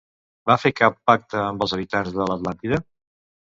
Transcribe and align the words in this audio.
Va 0.51 0.55
fer 0.63 0.71
cap 0.81 0.97
pacte 1.11 1.37
amb 1.43 1.67
els 1.67 1.77
habitants 1.79 2.19
de 2.19 2.29
l'Atlàntida? 2.33 2.83